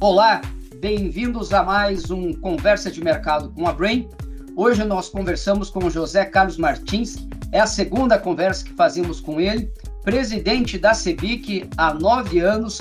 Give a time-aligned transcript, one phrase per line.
[0.00, 0.42] Olá,
[0.80, 4.08] bem-vindos a mais um Conversa de Mercado com a Brain.
[4.54, 7.16] Hoje nós conversamos com José Carlos Martins,
[7.50, 9.72] é a segunda conversa que fazemos com ele,
[10.04, 12.80] presidente da CEBIC há nove anos,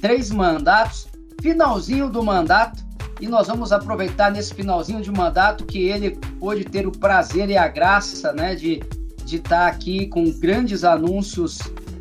[0.00, 1.08] três mandatos,
[1.42, 2.82] finalzinho do mandato,
[3.20, 7.56] e nós vamos aproveitar nesse finalzinho de mandato que ele pôde ter o prazer e
[7.56, 8.80] a graça né, de
[9.30, 11.60] de estar aqui com grandes anúncios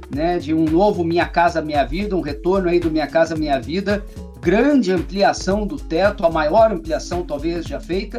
[0.10, 3.60] né, de um novo Minha Casa Minha Vida, um retorno aí do Minha Casa Minha
[3.60, 4.04] Vida,
[4.42, 8.18] grande ampliação do teto, a maior ampliação talvez já feita,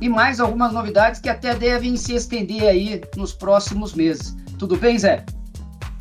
[0.00, 4.36] e mais algumas novidades que até devem se estender aí nos próximos meses.
[4.58, 5.24] Tudo bem, Zé?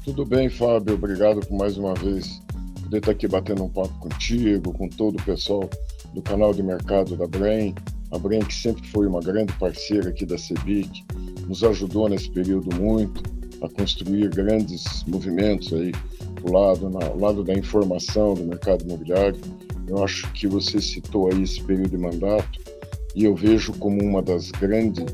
[0.04, 0.96] Tudo bem, Fábio.
[0.96, 2.42] Obrigado por mais uma vez
[2.84, 5.70] poder estar aqui batendo um papo contigo, com todo o pessoal
[6.14, 7.74] do canal de mercado da Brain.
[8.12, 11.04] A Brain que sempre foi uma grande parceira aqui da CEBIC,
[11.48, 13.24] nos ajudou nesse período muito
[13.64, 15.92] a construir grandes movimentos aí
[16.52, 19.40] lado, na, lado da informação do mercado imobiliário.
[19.88, 22.60] Eu acho que você citou aí esse período de mandato
[23.16, 25.06] e eu vejo como uma das grandes,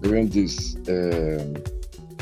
[0.00, 1.38] grandes é,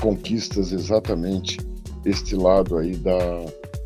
[0.00, 1.59] conquistas exatamente
[2.05, 3.19] este lado aí da,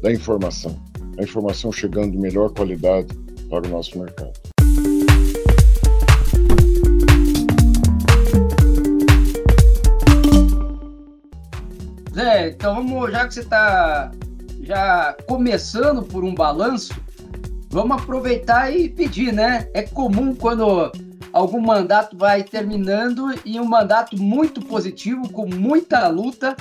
[0.03, 0.79] da informação.
[1.19, 3.09] A informação chegando de melhor qualidade
[3.49, 4.33] para o nosso mercado.
[12.15, 14.11] Zé, então vamos, já que você está
[14.63, 16.95] já começando por um balanço,
[17.69, 19.69] vamos aproveitar e pedir, né?
[19.75, 20.91] É comum quando
[21.33, 26.57] algum mandato vai terminando e um mandato muito positivo, com muita luta,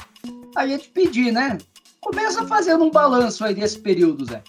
[0.56, 1.58] a gente pedir, né?
[2.00, 4.41] Começa fazendo um balanço aí desse período, Zé.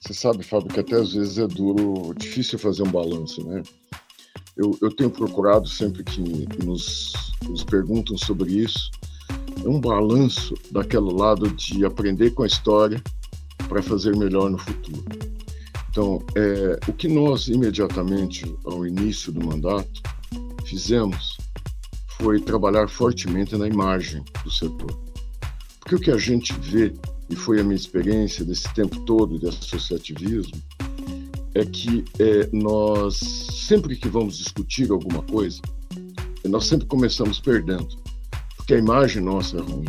[0.00, 3.62] Você sabe, Fábio, que até às vezes é duro, difícil fazer um balanço, né?
[4.56, 6.20] Eu, eu tenho procurado sempre que
[6.64, 7.12] nos,
[7.46, 8.90] nos perguntam sobre isso,
[9.64, 13.02] um balanço daquele lado de aprender com a história
[13.68, 15.04] para fazer melhor no futuro.
[15.90, 20.02] Então, é, o que nós imediatamente ao início do mandato
[20.66, 21.38] fizemos
[22.18, 24.98] foi trabalhar fortemente na imagem do setor.
[25.80, 26.92] Porque o que a gente vê,
[27.30, 30.60] e foi a minha experiência desse tempo todo de associativismo,
[31.54, 35.60] é que é, nós, sempre que vamos discutir alguma coisa,
[36.44, 37.96] nós sempre começamos perdendo
[38.66, 39.84] porque a imagem nossa é ruim.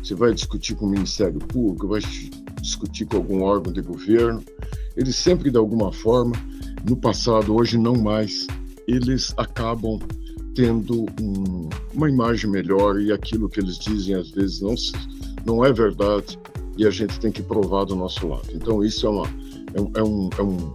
[0.00, 2.00] Você vai discutir com o Ministério Público, vai
[2.62, 4.40] discutir com algum órgão de governo,
[4.96, 6.32] eles sempre, de alguma forma,
[6.88, 8.46] no passado, hoje não mais,
[8.86, 9.98] eles acabam
[10.54, 14.76] tendo um, uma imagem melhor e aquilo que eles dizem às vezes não,
[15.44, 16.38] não é verdade
[16.78, 18.46] e a gente tem que provar do nosso lado.
[18.52, 19.26] Então, isso é, uma,
[19.74, 20.74] é, um, é, um, é, um,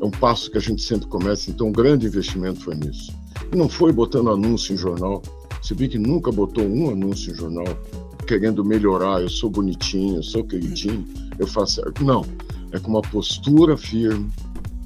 [0.00, 1.50] é um passo que a gente sempre começa.
[1.50, 3.12] Então, um grande investimento foi nisso.
[3.52, 5.22] E não foi botando anúncio em jornal,
[5.60, 7.66] você vê que nunca botou um anúncio em jornal
[8.28, 11.06] querendo melhorar, eu sou bonitinho, eu sou queridinho,
[11.38, 12.04] eu faço certo.
[12.04, 12.24] Não,
[12.72, 14.30] é com uma postura firme,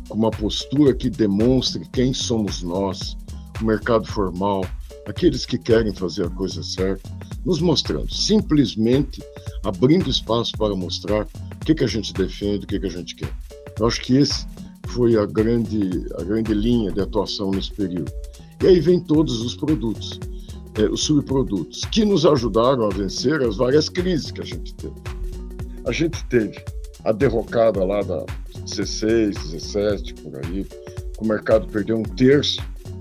[0.09, 3.16] com uma postura que demonstre quem somos nós,
[3.61, 4.65] o mercado formal,
[5.06, 7.11] aqueles que querem fazer a coisa certa,
[7.44, 9.21] nos mostrando, simplesmente
[9.65, 13.16] abrindo espaço para mostrar o que, que a gente defende, o que, que a gente
[13.16, 13.32] quer.
[13.78, 14.47] Eu acho que esse
[14.87, 18.12] foi a grande, a grande linha de atuação nesse período.
[18.62, 20.21] E aí vem todos os produtos
[20.78, 24.94] é, os subprodutos, que nos ajudaram a vencer as várias crises que a gente teve.
[25.84, 26.62] A gente teve
[27.05, 28.25] a derrocada lá da
[28.65, 30.66] 16, 17, por aí,
[31.19, 32.61] o mercado perdeu um terço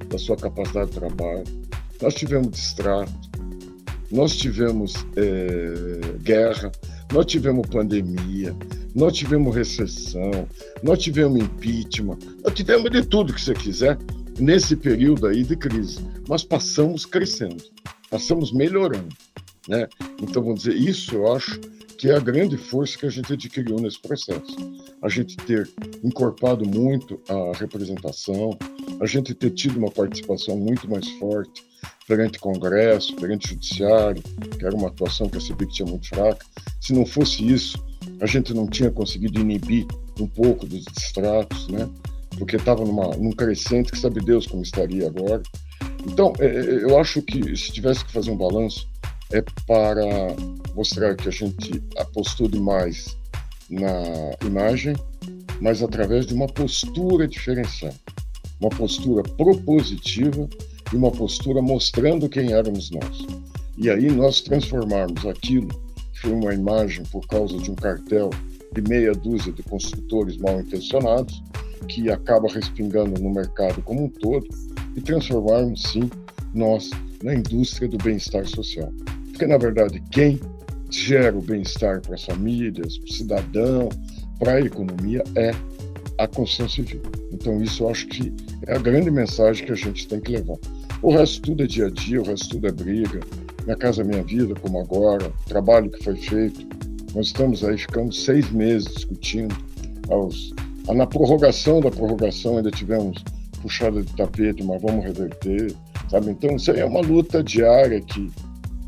[0.10, 1.44] da sua capacidade de trabalho.
[2.02, 3.12] Nós tivemos distrato,
[4.12, 6.72] nós tivemos é, guerra,
[7.14, 8.56] nós tivemos pandemia,
[8.96, 10.48] nós tivemos recessão,
[10.84, 13.98] nós tivemos impeachment, nós tivemos de tudo que você quiser
[14.40, 16.00] nesse período aí de crise.
[16.28, 17.64] Nós passamos crescendo,
[18.10, 19.16] passamos melhorando.
[19.68, 19.88] Né?
[20.22, 21.60] Então, vamos dizer, isso eu acho
[21.98, 24.56] que é a grande força que a gente adquiriu nesse processo.
[25.04, 25.70] A gente ter
[26.04, 28.58] encorpado muito a representação,
[29.00, 31.64] a gente ter tido uma participação muito mais forte
[32.08, 34.24] perante Congresso, perante Judiciário,
[34.58, 36.44] que era uma atuação que a CPIC tinha muito fraca.
[36.82, 37.78] Se não fosse isso,
[38.20, 39.86] a gente não tinha conseguido inibir
[40.20, 41.88] um pouco dos distratos, né?
[42.38, 45.42] Porque estava num crescente que sabe Deus como estaria agora.
[46.06, 48.90] Então, é, é, eu acho que se tivesse que fazer um balanço,
[49.32, 50.36] é para
[50.76, 53.18] mostrar que a gente apostou demais
[53.70, 54.96] na imagem,
[55.62, 57.96] mas através de uma postura diferenciada,
[58.60, 60.50] uma postura propositiva
[60.92, 63.26] e uma postura mostrando quem éramos nós.
[63.78, 65.70] E aí nós transformarmos aquilo
[66.14, 68.30] que foi uma imagem por causa de um cartel
[68.74, 71.44] de meia dúzia de construtores mal intencionados,
[71.88, 74.48] que acaba respingando no mercado como um todo,
[74.96, 76.10] e transformarmos, sim,
[76.54, 76.90] nós
[77.24, 78.92] na indústria do bem-estar social.
[79.30, 80.40] Porque, na verdade, quem
[80.90, 83.90] gera o bem-estar para as famílias, para o cidadão,
[84.38, 85.52] para a economia é
[86.18, 87.02] a construção civil.
[87.32, 88.34] Então, isso eu acho que
[88.68, 90.58] é a grande mensagem que a gente tem que levar.
[91.02, 93.20] O resto tudo é dia a dia, o resto tudo é briga.
[93.64, 96.68] Minha casa, minha vida, como agora, trabalho que foi feito.
[97.14, 99.56] Nós estamos aí, ficamos seis meses discutindo.
[100.10, 100.54] Aos,
[100.88, 103.24] na prorrogação da prorrogação ainda tivemos
[103.62, 105.76] puxada de tapete, mas vamos reverter,
[106.10, 106.32] sabe?
[106.32, 108.32] Então, isso aí é uma luta diária que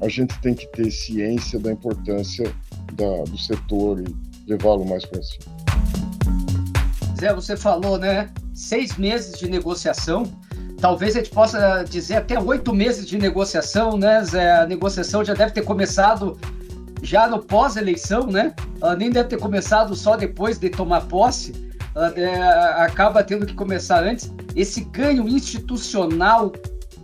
[0.02, 2.52] a gente tem que ter ciência da importância
[2.94, 4.16] da, do setor e
[4.48, 5.54] levá-lo mais para cima.
[7.20, 8.30] Zé, você falou, né?
[8.54, 10.24] Seis meses de negociação.
[10.80, 14.60] Talvez a gente possa dizer até oito meses de negociação, né, Zé?
[14.60, 16.38] A negociação já deve ter começado
[17.04, 18.56] já no pós-eleição, né?
[18.82, 21.54] Ela nem deve ter começado só depois de tomar posse.
[21.94, 24.34] Ela acaba tendo que começar antes.
[24.56, 26.52] Esse ganho institucional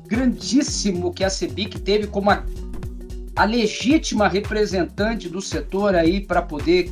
[0.07, 2.43] grandíssimo que a CEBIC teve como a,
[3.35, 6.89] a legítima representante do setor aí para poder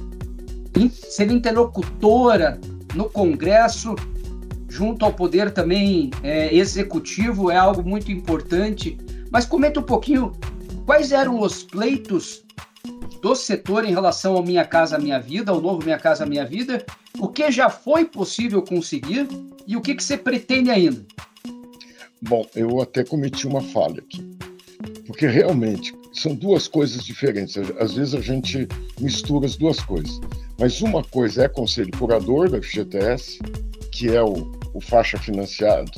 [0.91, 2.59] ser interlocutora
[2.93, 3.95] no Congresso,
[4.69, 8.97] junto ao poder também é, executivo, é algo muito importante.
[9.31, 10.33] Mas comenta um pouquinho
[10.85, 12.45] quais eram os pleitos
[13.21, 16.85] do setor em relação ao Minha Casa Minha Vida, ao novo Minha Casa Minha Vida,
[17.19, 19.27] o que já foi possível conseguir
[19.65, 21.05] e o que, que você pretende ainda?
[22.21, 24.37] Bom, eu até cometi uma falha aqui,
[25.05, 27.55] porque realmente são duas coisas diferentes.
[27.79, 28.67] Às vezes a gente
[28.99, 30.19] mistura as duas coisas.
[30.59, 33.39] Mas uma coisa é conselho curador da FGTS,
[33.91, 35.91] que é o, o faixa financiado,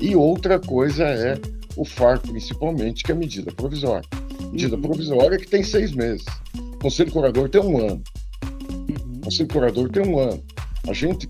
[0.00, 1.38] e outra coisa é
[1.76, 4.08] o FAR, principalmente, que é a medida provisória.
[4.50, 4.82] Medida uhum.
[4.82, 6.24] provisória que tem seis meses.
[6.86, 8.02] Conselho curador tem um ano.
[8.44, 9.20] Uhum.
[9.24, 10.40] Conselho curador tem um ano.
[10.88, 11.28] A gente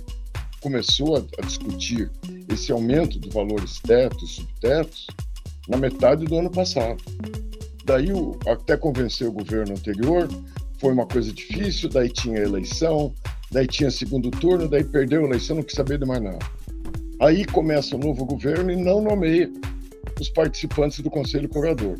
[0.61, 2.11] começou a, a discutir
[2.53, 5.07] esse aumento de valores tetos, subtetos,
[5.67, 7.03] na metade do ano passado.
[7.87, 10.29] Daí, o, até convencer o governo anterior,
[10.79, 13.15] foi uma coisa difícil, daí tinha eleição,
[13.51, 16.45] daí tinha segundo turno, daí perdeu a eleição, não quis saber de mais nada.
[17.19, 19.51] Aí começa o novo governo e não nomeia
[20.21, 21.97] os participantes do Conselho Curador.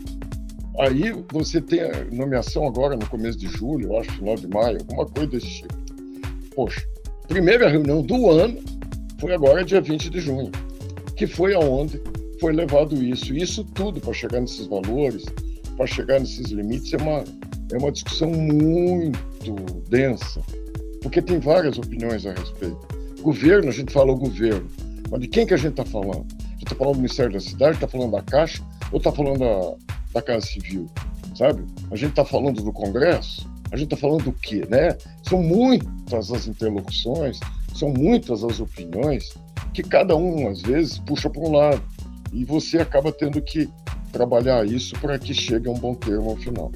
[0.79, 4.79] Aí você tem a nomeação agora no começo de julho, eu acho, 9 de maio,
[4.79, 5.75] alguma coisa desse tipo.
[6.55, 6.87] Poxa,
[7.27, 8.59] primeira reunião do ano
[9.19, 10.53] foi agora, dia 20 de junho,
[11.17, 12.01] que foi aonde
[12.41, 13.35] foi levado isso.
[13.35, 15.25] Isso tudo para chegar nesses valores,
[15.77, 17.25] para chegar nesses limites, é uma,
[17.73, 19.55] é uma discussão muito
[19.89, 20.43] densa,
[21.01, 22.79] porque tem várias opiniões a respeito.
[23.23, 24.69] Governo, a gente fala o governo,
[25.11, 26.27] mas de quem que a gente está falando?
[26.39, 28.63] A gente está falando do Ministério da Cidade, está falando da Caixa
[28.93, 29.86] ou está falando da,
[30.17, 30.87] da Casa Civil,
[31.35, 31.63] sabe?
[31.91, 34.97] A gente está falando do Congresso, a gente está falando do quê, né?
[35.23, 37.39] São muitas as interlocuções,
[37.75, 39.35] são muitas as opiniões
[39.75, 41.83] que cada um, às vezes, puxa para um lado.
[42.33, 43.69] E você acaba tendo que
[44.11, 46.73] trabalhar isso para que chegue a um bom termo ao final.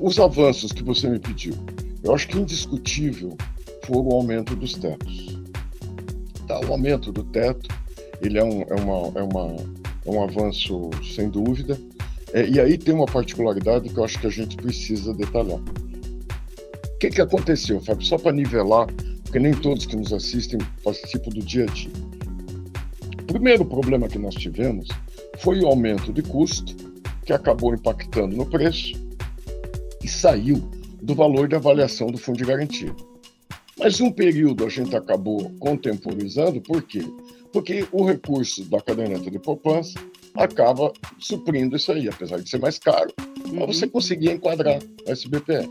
[0.00, 1.52] Os avanços que você me pediu,
[2.02, 3.36] eu acho que indiscutível
[3.84, 5.38] foi o aumento dos tetos.
[6.48, 7.68] Tá, o aumento do teto,
[8.22, 9.56] ele é um, é uma, é uma,
[10.06, 11.78] é um avanço sem dúvida.
[12.32, 15.58] É, e aí tem uma particularidade que eu acho que a gente precisa detalhar.
[15.58, 18.04] O que, que aconteceu, Fábio?
[18.04, 18.86] Só para nivelar,
[19.22, 21.90] porque nem todos que nos assistem participam do dia a dia.
[23.22, 24.88] O primeiro problema que nós tivemos
[25.38, 26.74] foi o aumento de custo,
[27.24, 28.94] que acabou impactando no preço
[30.02, 30.56] e saiu
[31.02, 32.94] do valor de avaliação do fundo de garantia.
[33.78, 37.02] Mas um período a gente acabou contemporizando, por quê?
[37.52, 39.98] Porque o recurso da caderneta de poupança
[40.38, 43.60] acaba suprindo isso aí, apesar de ser mais caro, uhum.
[43.60, 45.68] mas você conseguia enquadrar o SBPE.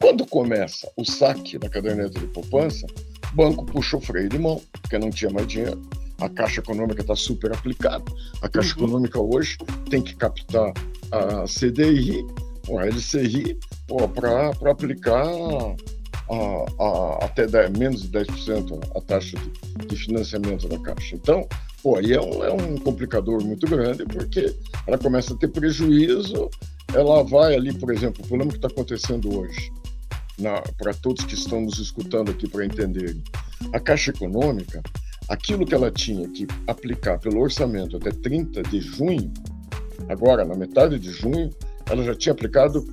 [0.00, 2.86] Quando começa o saque da caderneta de poupança,
[3.32, 5.80] o banco puxa o freio de mão, porque não tinha mais dinheiro
[6.20, 8.04] a Caixa Econômica está super aplicada.
[8.40, 8.84] A Caixa uhum.
[8.84, 9.56] Econômica hoje
[9.90, 10.72] tem que captar
[11.10, 12.24] a CDI,
[12.70, 13.58] a LCI,
[14.14, 15.26] para aplicar
[16.30, 21.14] a, a, até 10, menos de 10% a taxa de, de, financiamento da Caixa.
[21.14, 21.46] Então,
[21.82, 24.54] pô, aí é um, é um complicador muito grande, porque
[24.86, 26.50] ela começa a ter prejuízo,
[26.94, 29.72] ela vai ali, por exemplo, o problema que está acontecendo hoje,
[30.78, 33.22] para todos que estão nos escutando aqui para entenderem,
[33.72, 34.82] a Caixa Econômica
[35.28, 39.32] aquilo que ela tinha que aplicar pelo orçamento até 30 de junho,
[40.08, 41.50] agora, na metade de junho,
[41.90, 42.86] ela já tinha aplicado,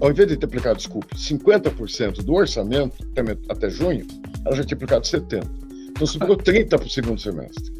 [0.00, 4.06] ao invés de ter aplicado, desculpe, 50% do orçamento até, até junho,
[4.44, 5.44] ela já tinha aplicado 70%.
[5.90, 7.72] Então sobrou 30% para o segundo semestre.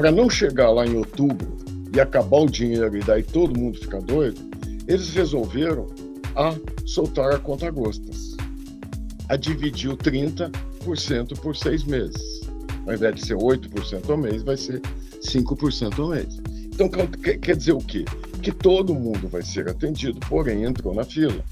[0.00, 1.58] Para não chegar lá em outubro
[1.94, 4.40] e acabar o dinheiro e daí todo mundo ficar doido,
[4.88, 5.88] eles resolveram
[6.34, 6.54] a
[6.86, 8.34] soltar a conta gostas,
[9.28, 12.40] a dividir o 30% por seis meses
[12.86, 16.40] ao invés de ser 8% ao mês, vai ser 5% ao mês.
[16.72, 18.04] Então, quer dizer o quê?
[18.42, 21.44] Que todo mundo vai ser atendido, porém entrou na fila.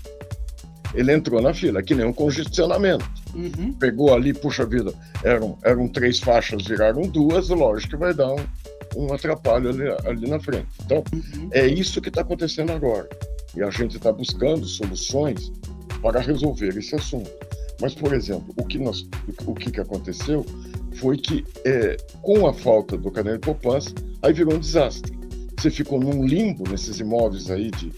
[0.94, 3.04] Ele entrou na fila, que nem um congestionamento.
[3.34, 3.72] Uhum.
[3.74, 4.92] Pegou ali, puxa vida,
[5.22, 8.46] eram, eram três faixas, viraram duas, lógico que vai dar um,
[8.96, 10.66] um atrapalho ali, ali na frente.
[10.84, 11.48] Então, uhum.
[11.52, 13.08] é isso que está acontecendo agora.
[13.54, 15.52] E a gente está buscando soluções
[16.00, 17.30] para resolver esse assunto.
[17.80, 19.06] Mas, por exemplo, o que, nós,
[19.46, 20.44] o que, que aconteceu
[20.94, 23.90] foi que, é, com a falta do caderno de poupança,
[24.22, 25.16] aí virou um desastre.
[25.56, 27.92] Você ficou num limbo nesses imóveis aí de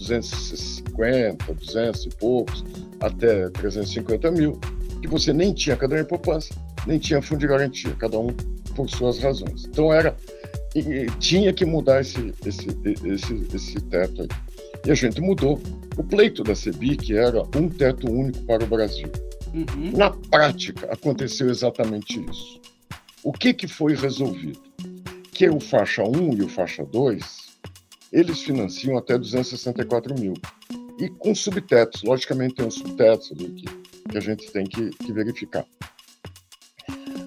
[0.00, 2.64] 250, 200 e poucos,
[3.00, 4.58] até 350 mil,
[5.00, 6.54] que você nem tinha caderno de poupança,
[6.86, 8.28] nem tinha fundo de garantia, cada um
[8.74, 9.66] por suas razões.
[9.66, 10.16] Então era
[10.74, 12.68] e, tinha que mudar esse, esse,
[13.04, 14.28] esse, esse teto aí.
[14.86, 15.60] E a gente mudou.
[15.96, 19.10] O pleito da CEBIC era um teto único para o Brasil.
[19.52, 19.92] Uhum.
[19.96, 22.60] Na prática, aconteceu exatamente isso.
[23.22, 24.60] O que, que foi resolvido?
[25.32, 27.49] Que o faixa 1 e o faixa 2,
[28.12, 30.34] eles financiam até 264 mil.
[30.98, 33.66] E com subtetos, logicamente tem uns subtetos ali que,
[34.10, 35.64] que a gente tem que, que verificar.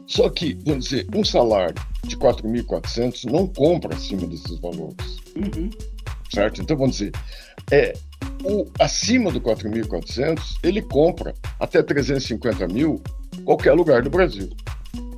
[0.05, 5.17] Só que, vamos dizer, um salário de 4.400 não compra acima desses valores.
[5.35, 5.69] Uhum.
[6.31, 6.61] Certo?
[6.61, 7.11] Então, vamos dizer,
[7.71, 7.93] é,
[8.43, 13.01] o, acima do 4.400, ele compra até 350 mil
[13.43, 14.49] qualquer lugar do Brasil.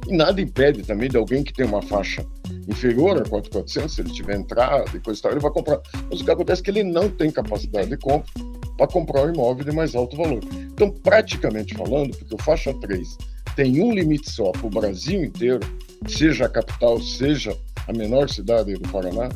[0.07, 2.25] E nada impede também de alguém que tem uma faixa
[2.67, 5.81] inferior a 4.400, se ele tiver entrada e coisa e tal, ele vai comprar.
[6.09, 8.31] Mas o que acontece é que ele não tem capacidade de compra
[8.77, 10.43] para comprar um imóvel de mais alto valor.
[10.53, 13.17] Então, praticamente falando, porque o faixa 3
[13.55, 15.61] tem um limite só para o Brasil inteiro,
[16.07, 17.57] seja a capital, seja
[17.87, 19.29] a menor cidade do Paraná,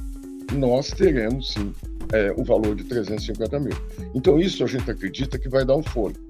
[0.54, 1.74] nós teremos sim
[2.12, 3.76] é, o valor de 350 mil.
[4.14, 6.29] Então, isso a gente acredita que vai dar um fôlego.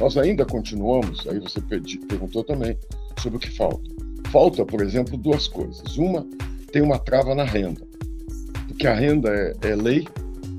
[0.00, 2.74] Nós ainda continuamos, aí você perguntou também
[3.20, 3.82] sobre o que falta.
[4.30, 5.98] Falta, por exemplo, duas coisas.
[5.98, 6.26] Uma,
[6.72, 7.86] tem uma trava na renda,
[8.66, 10.08] porque a renda é, é lei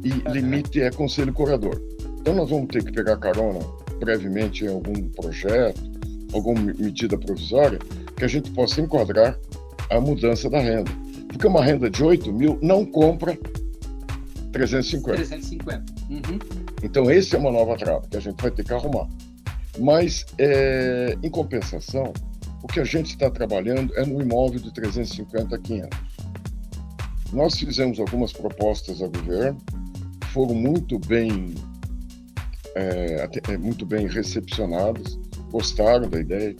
[0.04, 1.82] e limite é conselho curador.
[2.20, 3.60] Então, nós vamos ter que pegar carona
[4.00, 5.82] brevemente em algum projeto,
[6.34, 7.80] alguma medida provisória,
[8.16, 9.40] que a gente possa enquadrar
[9.90, 10.92] a mudança da renda.
[11.28, 13.36] Porque uma renda de 8 mil não compra
[14.52, 15.16] 350.
[15.16, 15.84] 350.
[16.12, 16.40] Uhum.
[16.84, 19.08] Então, esse é uma nova trava que a gente vai ter que arrumar.
[19.80, 22.14] Mas, é, em compensação,
[22.64, 26.00] o que a gente está trabalhando é no imóvel de 350 a 500.
[27.34, 29.58] Nós fizemos algumas propostas ao governo,
[30.34, 31.56] foram muito bem,
[32.76, 35.18] é, é, muito bem recepcionadas,
[35.50, 36.56] gostaram da ideia,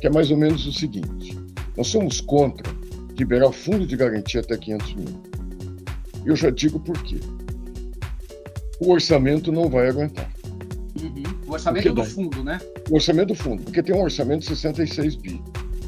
[0.00, 1.36] que é mais ou menos o seguinte:
[1.76, 2.72] nós somos contra
[3.18, 5.22] liberar o fundo de garantia até 500 mil.
[6.24, 7.18] Eu já digo por quê.
[8.80, 10.30] O orçamento não vai aguentar.
[11.56, 11.70] Uhum.
[11.72, 12.60] Orçamento do fundo, né?
[12.90, 15.42] O orçamento do fundo, porque tem um orçamento de 66 bi.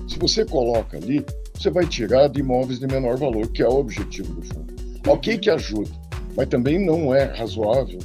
[0.08, 3.76] Se você coloca ali, você vai tirar de imóveis de menor valor, que é o
[3.76, 4.74] objetivo do fundo.
[4.80, 5.12] Uhum.
[5.12, 5.90] Ok que ajuda,
[6.36, 7.98] mas também não é razoável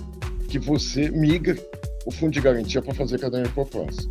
[0.49, 1.57] que você migra
[2.05, 4.07] o fundo de garantia para fazer cadeia de poupança.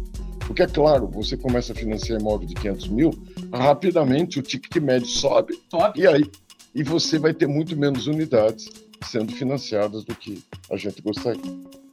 [0.47, 3.11] Porque, é claro, você começa a financiar imóvel de 500 mil,
[3.53, 6.01] rapidamente o ticket médio sobe, sobe.
[6.01, 6.25] e aí
[6.75, 8.69] e você vai ter muito menos unidades
[9.05, 11.43] sendo financiadas do que a gente gostaria.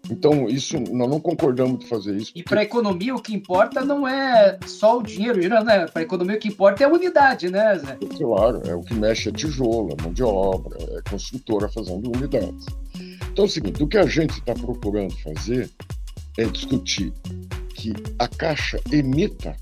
[0.10, 2.32] Então, isso nós não concordamos de fazer isso.
[2.36, 5.88] E para a economia, o que importa não é só o dinheiro né?
[5.88, 7.98] Para a economia, o que importa é a unidade, né, Zé?
[8.18, 12.66] Claro, é o que mexe é tijolo, é mão de obra, é construtora fazendo unidades.
[13.32, 15.70] Então, é o seguinte: o que a gente está procurando fazer
[16.38, 17.14] é discutir
[17.76, 19.56] que a Caixa emita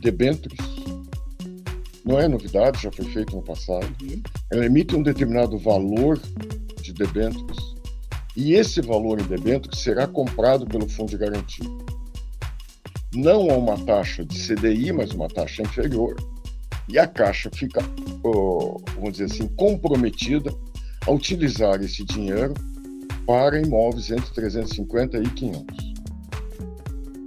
[0.00, 0.58] debêntures
[2.04, 3.88] não é novidade, já foi feito no passado.
[4.02, 4.22] Uhum.
[4.52, 6.20] Ela emite um determinado valor
[6.82, 7.73] de debêntures
[8.36, 11.68] e esse valor em debêntures será comprado pelo fundo de garantia.
[13.14, 16.16] Não a uma taxa de CDI, mas uma taxa inferior.
[16.88, 17.80] E a Caixa fica,
[18.94, 20.52] vamos dizer assim, comprometida
[21.06, 22.54] a utilizar esse dinheiro
[23.26, 25.94] para imóveis entre 350 e 500.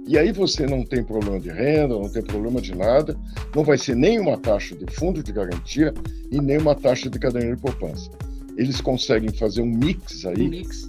[0.06, 3.14] E aí você não tem problema de renda, não tem problema de nada,
[3.54, 5.92] não vai ser nem uma taxa de fundo de garantia
[6.30, 8.10] e nem uma taxa de caderneta de poupança.
[8.56, 10.46] Eles conseguem fazer um mix aí.
[10.46, 10.86] Um mix.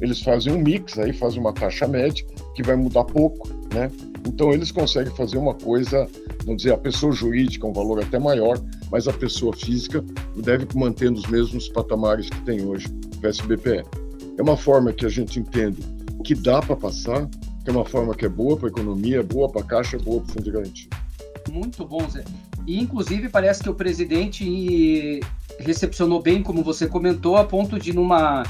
[0.00, 3.90] Eles fazem um mix aí, fazem uma taxa média, que vai mudar pouco, né?
[4.26, 6.08] Então eles conseguem fazer uma coisa,
[6.44, 8.58] vamos dizer, a pessoa jurídica um valor até maior,
[8.90, 10.04] mas a pessoa física
[10.36, 12.86] deve manter os mesmos patamares que tem hoje
[13.22, 13.84] o SBPE.
[14.38, 15.82] É uma forma que a gente entende
[16.24, 17.28] que dá para passar,
[17.64, 20.20] que é uma forma que é boa para a economia, boa para a caixa, boa
[20.20, 20.90] para o fundo de garantia.
[21.50, 22.24] Muito bom, Zé.
[22.66, 25.20] E, inclusive, parece que o presidente
[25.58, 28.44] recepcionou bem, como você comentou, a ponto de, numa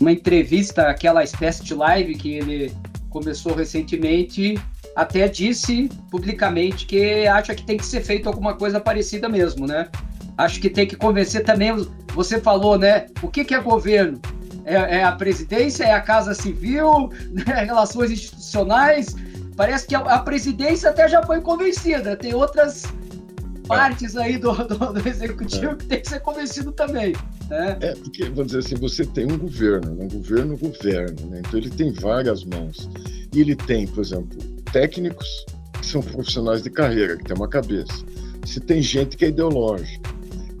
[0.00, 2.72] uma entrevista, aquela espécie de live que ele
[3.10, 4.58] começou recentemente,
[4.96, 9.88] até disse publicamente que acha que tem que ser feito alguma coisa parecida mesmo, né?
[10.36, 11.72] Acho que tem que convencer também.
[12.14, 13.06] Você falou, né?
[13.22, 14.20] O que, que é governo?
[14.64, 19.14] é, é a presidência, é a Casa Civil, né, relações institucionais.
[19.56, 22.16] parece que a, a presidência até já foi convencida.
[22.16, 22.84] Tem outras
[23.66, 25.76] partes aí do, do, do executivo é.
[25.76, 27.14] que tem que ser convencido também.
[27.48, 27.78] Né?
[27.80, 30.04] É, porque, vamos dizer assim, você tem um governo, né?
[30.04, 31.42] um governo governo, né?
[31.46, 32.88] então ele tem várias mãos.
[33.32, 34.38] E ele tem, por exemplo,
[34.72, 35.28] técnicos
[35.80, 38.04] que são profissionais de carreira, que tem uma cabeça.
[38.46, 40.10] Se tem gente que é ideológica,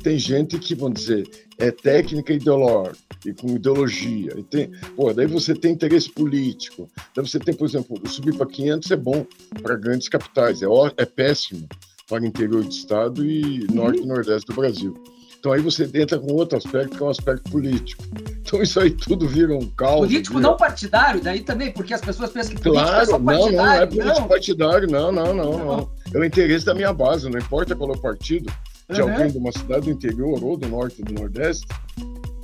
[0.02, 4.34] tem gente que, vamos dizer, é técnica ideológica, e com ideologia.
[4.36, 6.90] E tem, pô, daí você tem interesse político.
[7.14, 9.26] Daí você tem, por exemplo, subir para 500 é bom
[9.62, 10.66] para grandes capitais, é,
[10.98, 11.66] é péssimo
[12.08, 14.94] para o interior do estado e norte e nordeste do Brasil.
[15.38, 18.02] Então aí você entra com outro aspecto, que é um aspecto político.
[18.40, 20.06] Então isso aí tudo vira um caos.
[20.06, 20.48] Político vira...
[20.48, 23.56] não partidário, daí também, porque as pessoas pensam que político claro, é só partidário.
[23.56, 24.28] Não, não, é político não.
[24.28, 25.90] partidário, não, não, não, não.
[26.14, 28.50] É o interesse da minha base, não importa qual é o partido
[28.88, 29.10] de uhum.
[29.10, 31.66] alguém de uma cidade do interior ou do norte ou do nordeste,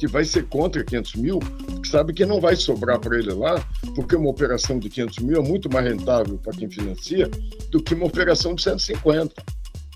[0.01, 1.39] que vai ser contra 500 mil,
[1.83, 3.63] que sabe que não vai sobrar para ele lá,
[3.95, 7.29] porque uma operação de 500 mil é muito mais rentável para quem financia
[7.71, 9.35] do que uma operação de 150.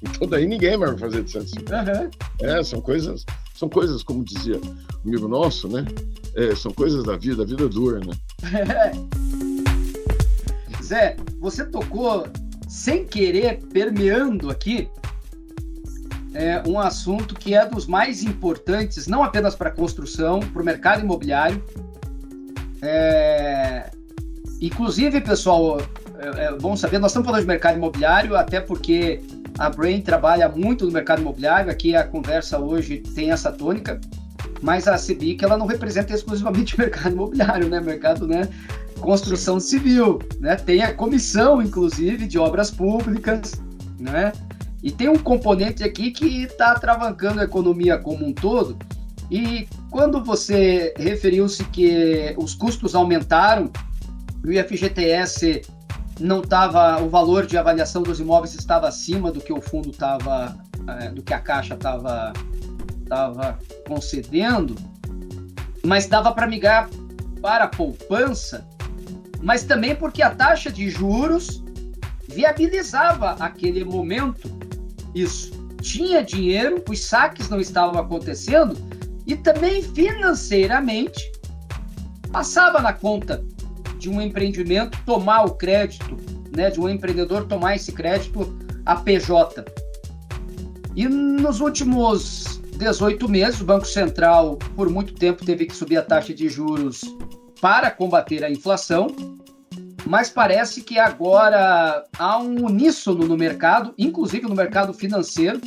[0.03, 1.75] Então daí ninguém vai fazer de 150.
[1.75, 2.11] Uhum.
[2.47, 5.87] É, são coisas, são coisas, como dizia o amigo nosso, né?
[6.37, 8.13] É, são coisas da vida, a vida é dura, né?
[10.85, 12.27] Zé, você tocou
[12.69, 14.87] sem querer, permeando aqui,
[16.35, 20.65] é, um assunto que é dos mais importantes, não apenas para a construção, para o
[20.65, 21.63] mercado imobiliário.
[22.83, 23.91] É,
[24.61, 25.81] inclusive, pessoal,
[26.19, 29.23] é, é bom saber, nós estamos falando de mercado imobiliário, até porque
[29.59, 31.71] a Brain trabalha muito no mercado imobiliário.
[31.71, 34.01] Aqui a conversa hoje tem essa tônica,
[34.61, 37.81] mas a CBIC ela não representa exclusivamente o mercado imobiliário, né?
[37.81, 38.49] Mercado, né?
[39.01, 40.57] Construção civil, né?
[40.57, 43.53] Tem a comissão, inclusive, de obras públicas,
[44.01, 44.33] né?
[44.85, 48.77] E tem um componente aqui que está travancando a economia como um todo.
[49.31, 53.73] E quando você referiu-se que os custos aumentaram,
[54.45, 55.63] o IFGTS
[56.21, 60.55] não estava, o valor de avaliação dos imóveis estava acima do que o fundo estava,
[61.01, 62.35] é, do que a Caixa estava
[63.09, 64.77] tava concedendo,
[65.83, 66.91] mas dava para migrar
[67.41, 68.67] para a poupança,
[69.41, 71.65] mas também porque a taxa de juros
[72.29, 74.64] viabilizava aquele momento
[75.15, 75.53] isso.
[75.81, 78.77] Tinha dinheiro, os saques não estavam acontecendo
[79.27, 81.33] e também financeiramente
[82.33, 83.45] passava na conta
[83.99, 86.17] de um empreendimento tomar o crédito,
[86.55, 89.65] né, de um empreendedor tomar esse crédito a PJ.
[90.97, 96.03] E nos últimos 18 meses, o Banco Central, por muito tempo, teve que subir a
[96.03, 97.03] taxa de juros
[97.61, 99.09] para combater a inflação
[100.07, 105.61] mas parece que agora há um uníssono no mercado, inclusive no mercado financeiro,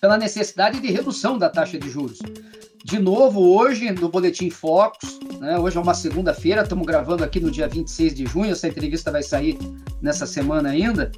[0.00, 2.18] pela necessidade de redução da taxa de juros.
[2.84, 7.50] De novo, hoje, no Boletim Focus, né, hoje é uma segunda-feira, estamos gravando aqui no
[7.50, 9.58] dia 26 de junho, essa entrevista vai sair
[10.00, 11.10] nessa semana ainda,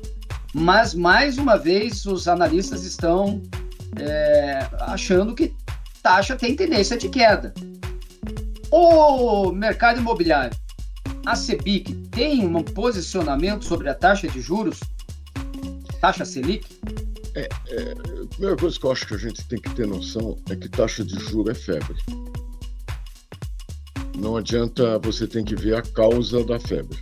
[0.54, 3.42] mas mais uma vez os analistas estão
[4.00, 5.54] é, achando que
[6.02, 7.52] taxa tem tendência de queda.
[8.70, 10.56] O mercado imobiliário
[11.28, 14.80] a CEBIC tem um posicionamento sobre a taxa de juros,
[16.00, 16.66] taxa Selic?
[17.34, 20.38] É, é, a primeira coisa que eu acho que a gente tem que ter noção
[20.48, 21.96] é que taxa de juros é febre.
[24.16, 26.96] Não adianta você tem que ver a causa da febre.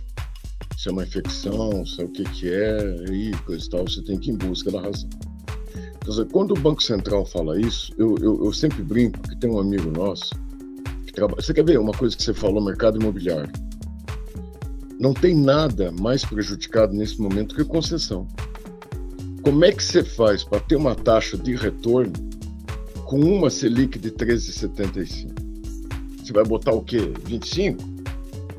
[0.77, 4.03] Se é uma infecção, se é o que, que é, e coisa e tal, você
[4.03, 5.09] tem que ir em busca da razão.
[6.03, 9.57] Então, quando o Banco Central fala isso, eu, eu, eu sempre brinco que tem um
[9.57, 10.31] amigo nosso
[11.05, 11.41] que trabalha.
[11.41, 13.66] Você quer ver uma coisa que você falou, mercado imobiliário?
[14.99, 18.27] Não tem nada mais prejudicado nesse momento que concessão.
[19.41, 22.13] Como é que você faz para ter uma taxa de retorno
[23.05, 25.47] com uma Selic de 13,75?
[26.23, 27.13] Você vai botar o quê?
[27.25, 27.81] 25?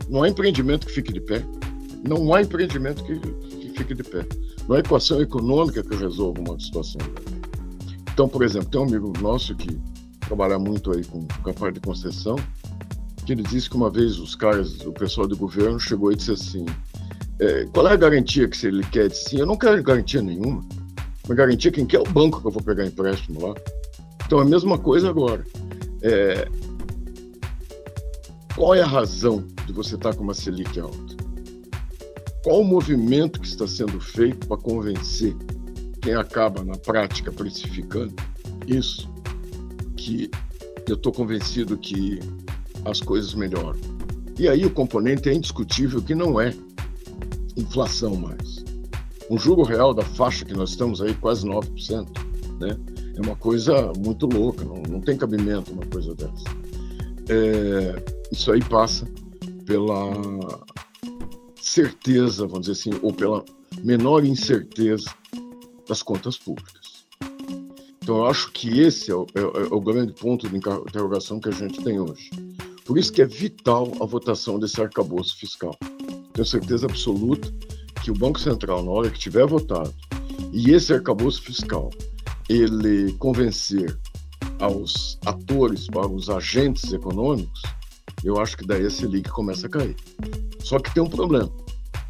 [0.08, 1.44] Não há empreendimento que fique de pé.
[2.06, 4.26] Não há empreendimento que, que fique de pé.
[4.66, 7.00] Não há equação econômica que resolva uma situação.
[8.12, 9.78] Então, por exemplo, tem um amigo nosso que
[10.20, 12.36] trabalha muito aí com, com a parte de concessão,
[13.28, 16.32] que ele disse que uma vez os caras, o pessoal do governo chegou e disse
[16.32, 16.64] assim:
[17.38, 19.10] é, qual é a garantia que ele quer?
[19.10, 20.66] Disse assim: eu não quero garantia nenhuma.
[21.26, 23.54] Uma garantia quem quer é o banco que eu vou pegar empréstimo lá.
[24.24, 25.44] Então é a mesma coisa agora.
[26.00, 26.48] É,
[28.56, 31.16] qual é a razão de você estar com uma Selic alta?
[32.42, 35.36] Qual o movimento que está sendo feito para convencer
[36.00, 38.14] quem acaba na prática precificando
[38.66, 39.06] isso?
[39.98, 40.30] Que
[40.86, 42.20] eu estou convencido que
[42.90, 43.78] as coisas melhoram.
[44.38, 46.54] E aí o componente é indiscutível que não é
[47.56, 48.64] inflação mais.
[49.28, 52.06] O juro real da faixa que nós estamos aí, quase 9%,
[52.60, 52.78] né?
[53.16, 56.44] É uma coisa muito louca, não, não tem cabimento uma coisa dessa.
[57.28, 59.06] É, isso aí passa
[59.66, 60.12] pela
[61.60, 63.44] certeza, vamos dizer assim, ou pela
[63.82, 65.10] menor incerteza
[65.88, 67.06] das contas públicas.
[68.02, 71.48] Então, eu acho que esse é o, é, é o grande ponto de interrogação que
[71.48, 72.30] a gente tem hoje.
[72.88, 75.76] Por isso que é vital a votação desse arcabouço fiscal.
[76.32, 77.52] Tenho certeza absoluta
[78.02, 79.92] que o Banco Central, na hora que tiver votado,
[80.54, 81.90] e esse arcabouço fiscal,
[82.48, 83.94] ele convencer
[84.58, 87.60] aos atores, para os agentes econômicos,
[88.24, 89.94] eu acho que daí a Selic começa a cair.
[90.60, 91.52] Só que tem um problema.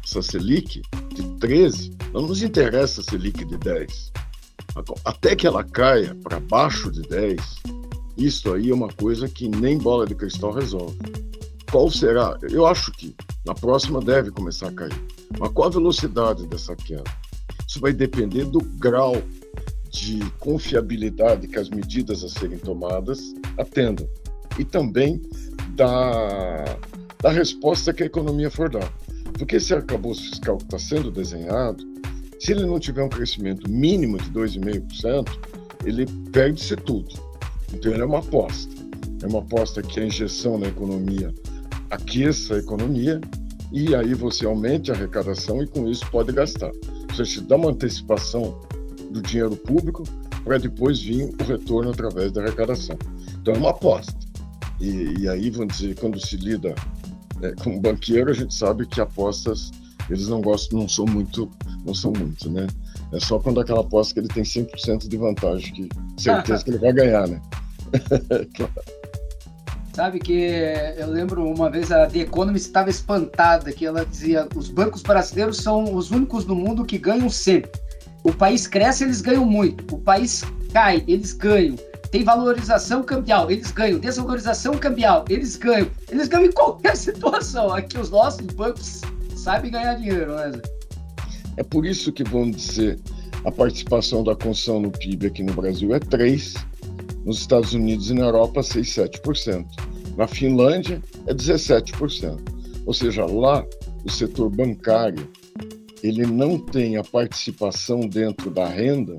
[0.01, 0.81] Essa Selic
[1.13, 4.13] de 13, não nos interessa a Selic de 10.
[5.03, 7.37] Até que ela caia para baixo de 10,
[8.25, 10.97] isso aí é uma coisa que nem bola de cristal resolve.
[11.71, 12.37] Qual será?
[12.49, 15.03] Eu acho que na próxima deve começar a cair.
[15.39, 17.03] Mas qual a velocidade dessa queda?
[17.67, 19.15] Isso vai depender do grau
[19.91, 24.07] de confiabilidade que as medidas a serem tomadas atendam
[24.57, 25.21] e também
[25.75, 26.65] da,
[27.21, 28.91] da resposta que a economia for dar.
[29.37, 31.83] Porque esse arcabouço fiscal que está sendo desenhado,
[32.39, 35.29] se ele não tiver um crescimento mínimo de 2,5%,
[35.85, 37.28] ele perde-se tudo.
[37.73, 38.73] Então, ele é uma aposta.
[39.21, 41.33] É uma aposta que a injeção na economia
[41.89, 43.19] aqueça a economia
[43.71, 46.71] e aí você aumente a arrecadação e com isso pode gastar.
[47.09, 48.59] Você te dá uma antecipação
[49.11, 50.03] do dinheiro público
[50.43, 52.97] para depois vir o retorno através da arrecadação.
[53.41, 54.17] Então é uma aposta.
[54.79, 56.73] E, e aí, vamos dizer, quando se lida
[57.41, 59.71] é, com um banqueiro, a gente sabe que apostas
[60.09, 61.49] eles não gostam, não são muito,
[61.85, 62.65] não são muito, né?
[63.11, 66.79] É só quando aquela aposta que ele tem 100% de vantagem, que certeza que ele
[66.79, 67.39] vai ganhar, né?
[69.93, 70.49] Sabe que
[70.97, 75.57] eu lembro uma vez a The Economist estava espantada que ela dizia os bancos brasileiros
[75.57, 77.71] são os únicos no mundo que ganham sempre.
[78.23, 79.93] O país cresce, eles ganham muito.
[79.93, 81.75] O país cai, eles ganham.
[82.11, 83.99] Tem valorização cambial, eles ganham.
[83.99, 85.89] Desvalorização cambial, eles ganham.
[86.09, 87.73] Eles ganham em qualquer situação.
[87.73, 89.01] Aqui os nossos bancos
[89.35, 90.51] sabem ganhar dinheiro, né?
[91.57, 92.99] É por isso que vão dizer
[93.45, 96.55] a participação da construção no PIB aqui no Brasil é 3,
[97.29, 99.63] nos Estados Unidos e na Europa 6, 7%.
[100.17, 102.39] Na Finlândia é 17%.
[102.87, 103.63] Ou seja, lá
[104.03, 105.29] o setor bancário
[106.01, 109.15] ele não tem a participação dentro da renda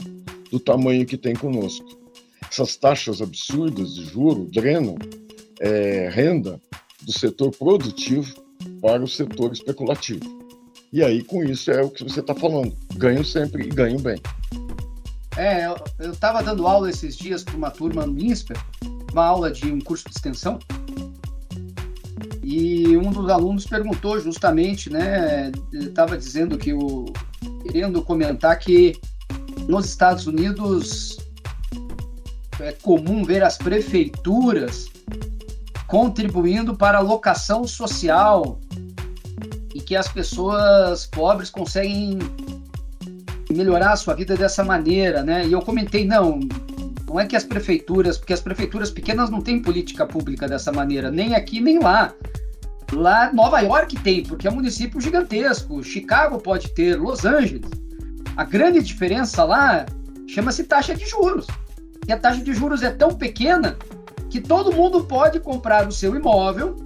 [0.51, 1.87] do tamanho que tem conosco.
[2.51, 4.97] Essas taxas absurdas de juro drenam
[5.61, 6.61] é, renda
[7.03, 8.35] do setor produtivo
[8.81, 10.41] para o setor especulativo.
[10.93, 12.77] E aí, com isso, é o que você está falando.
[12.97, 14.21] Ganho sempre e ganho bem.
[15.37, 15.67] É,
[15.99, 18.59] eu estava dando aula esses dias para uma turma no INSPER,
[19.13, 20.59] uma aula de um curso de extensão,
[22.43, 27.07] e um dos alunos perguntou justamente, né, estava dizendo que o
[27.63, 28.99] querendo comentar que
[29.69, 31.19] nos Estados Unidos
[32.59, 34.89] é comum ver as prefeituras
[35.87, 38.59] contribuindo para a locação social
[39.75, 42.19] e que as pessoas pobres conseguem
[43.55, 45.47] melhorar a sua vida dessa maneira, né?
[45.47, 46.41] E eu comentei, não,
[47.09, 51.11] não é que as prefeituras, porque as prefeituras pequenas não têm política pública dessa maneira,
[51.11, 52.15] nem aqui nem lá.
[52.93, 55.83] Lá, Nova York tem, porque é um município gigantesco.
[55.83, 57.71] Chicago pode ter, Los Angeles.
[58.37, 59.87] A grande diferença lá
[60.27, 61.47] chama-se taxa de juros.
[62.07, 63.77] E a taxa de juros é tão pequena
[64.29, 66.77] que todo mundo pode comprar o seu imóvel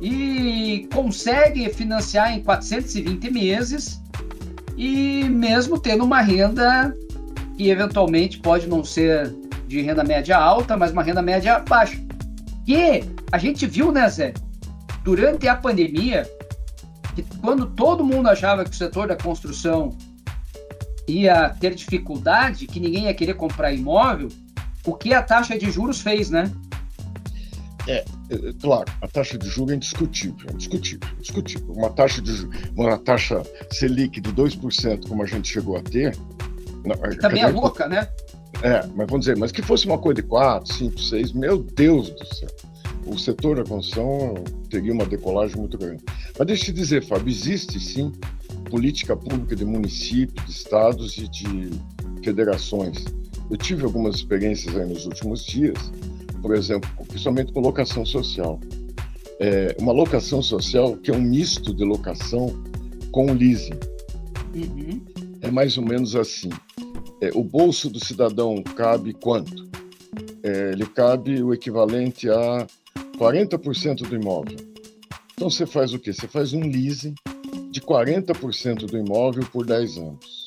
[0.00, 3.99] e consegue financiar em 420 meses
[4.80, 6.96] e mesmo tendo uma renda
[7.56, 9.34] que eventualmente pode não ser
[9.68, 12.00] de renda média alta, mas uma renda média baixa.
[12.64, 14.32] Que a gente viu, né, Zé?
[15.02, 16.28] durante a pandemia,
[17.14, 19.96] que quando todo mundo achava que o setor da construção
[21.06, 24.28] ia ter dificuldade, que ninguém ia querer comprar imóvel,
[24.84, 26.50] o que a taxa de juros fez, né?
[27.90, 31.74] É, é claro, a taxa de juros é indiscutível, é indiscutível, é indiscutível.
[31.74, 36.16] Uma taxa de uma taxa Selic de 2%, como a gente chegou a ter.
[37.20, 38.08] Também é louca, né?
[38.62, 42.10] É, mas vamos dizer, mas que fosse uma coisa de 4, 5, 6, meu Deus
[42.10, 42.48] do céu
[43.06, 44.34] o setor da construção
[44.68, 46.02] teria uma decolagem muito grande.
[46.38, 48.12] Mas deixa eu te dizer, Fábio, existe sim
[48.70, 51.70] política pública de municípios, de estados e de
[52.22, 53.04] federações.
[53.50, 55.90] Eu tive algumas experiências aí nos últimos dias,
[56.40, 58.60] por exemplo, principalmente com locação social.
[59.38, 62.48] É uma locação social que é um misto de locação
[63.10, 63.78] com leasing.
[64.54, 65.00] Uhum.
[65.40, 66.50] É mais ou menos assim.
[67.20, 69.68] É, o bolso do cidadão cabe quanto?
[70.42, 72.66] É, ele cabe o equivalente a
[73.18, 74.56] 40% do imóvel.
[75.32, 76.12] Então você faz o quê?
[76.12, 77.14] Você faz um leasing
[77.70, 80.46] de 40% do imóvel por 10 anos.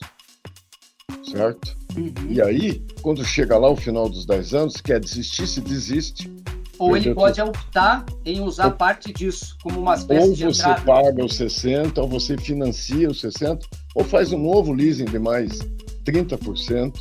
[1.24, 1.83] Certo?
[1.96, 2.14] Uhum.
[2.30, 6.32] E aí, quando chega lá o final dos 10 anos, quer desistir, se desiste,
[6.80, 10.54] Ou ele pode optar em usar ou, parte disso como uma espécie ou de Ou
[10.54, 15.20] você paga os 60, ou você financia os 60, ou faz um novo leasing de
[15.20, 15.60] mais
[16.06, 16.94] 30%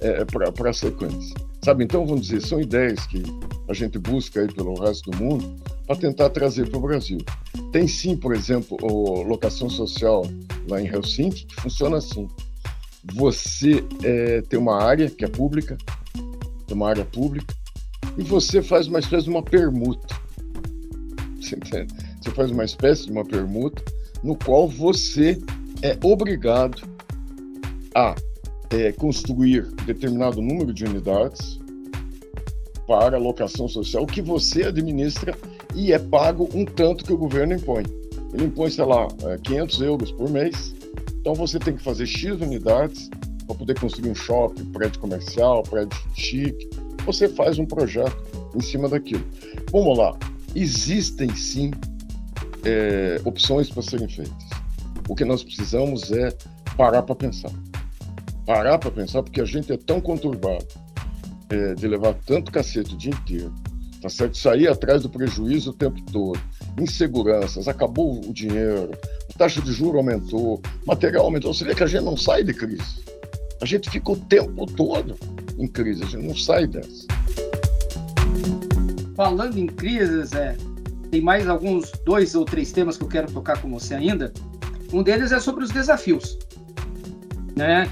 [0.00, 1.34] é, para a sequência.
[1.64, 3.22] Sabe, então, vamos dizer, são ideias que
[3.68, 5.56] a gente busca aí pelo resto do mundo
[5.86, 7.18] para tentar trazer para o Brasil.
[7.72, 10.22] Tem sim, por exemplo, a locação social
[10.68, 12.28] lá em Helsinki, que funciona assim.
[13.14, 15.76] Você é, tem uma área que é pública,
[16.66, 17.54] tem uma área pública,
[18.18, 20.14] e você faz uma espécie de uma permuta.
[21.40, 21.94] Você, entende?
[22.20, 23.82] você faz uma espécie de uma permuta
[24.22, 25.38] no qual você
[25.82, 26.82] é obrigado
[27.94, 28.14] a
[28.70, 31.60] é, construir determinado número de unidades
[32.86, 35.36] para locação social que você administra
[35.74, 37.84] e é pago um tanto que o governo impõe.
[38.32, 39.08] Ele impõe, sei lá,
[39.42, 40.74] 500 é, euros por mês.
[41.26, 43.10] Então você tem que fazer X unidades
[43.48, 46.70] para poder construir um shopping, prédio comercial, prédio chique.
[47.04, 48.16] Você faz um projeto
[48.54, 49.26] em cima daquilo.
[49.72, 50.16] Vamos lá.
[50.54, 51.72] Existem sim
[52.64, 54.36] é, opções para serem feitas.
[55.08, 56.28] O que nós precisamos é
[56.76, 57.50] parar para pensar
[58.46, 60.64] parar para pensar, porque a gente é tão conturbado
[61.50, 63.52] é, de levar tanto cacete o dia inteiro,
[64.00, 64.38] tá certo?
[64.38, 66.38] Sair atrás do prejuízo o tempo todo,
[66.78, 68.90] inseguranças, acabou o dinheiro,
[69.34, 71.52] a taxa de juro aumentou, material aumentou.
[71.52, 73.04] Você vê que a gente não sai de crise.
[73.60, 75.16] A gente fica o tempo todo
[75.58, 77.06] em crise, a gente não sai dessa.
[79.14, 80.56] Falando em crises, é,
[81.10, 84.32] tem mais alguns dois ou três temas que eu quero tocar com você ainda.
[84.92, 86.38] Um deles é sobre os desafios,
[87.56, 87.90] né?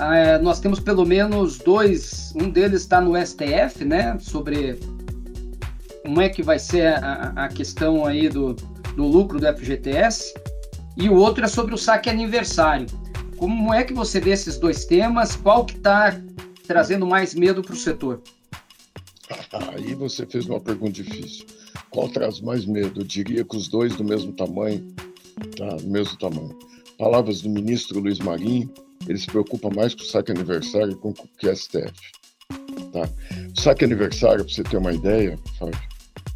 [0.00, 4.78] é, nós temos pelo menos dois, um deles está no STF, né, sobre
[6.08, 8.54] como é que vai ser a, a questão aí do,
[8.96, 10.32] do lucro do FGTS,
[10.96, 12.86] e o outro é sobre o saque aniversário.
[13.36, 15.36] Como é que você vê esses dois temas?
[15.36, 16.18] Qual que está
[16.66, 18.22] trazendo mais medo para o setor?
[19.76, 21.44] Aí você fez uma pergunta difícil.
[21.90, 23.02] Qual traz mais medo?
[23.02, 24.82] Eu diria que os dois do mesmo tamanho,
[25.58, 25.76] tá?
[25.76, 26.58] Do mesmo tamanho.
[26.98, 28.72] Palavras do ministro Luiz Marinho,
[29.06, 31.92] ele se preocupa mais com o saque aniversário com que o STF.
[32.94, 33.06] Tá?
[33.54, 35.78] O saque aniversário, para você ter uma ideia, Fábio,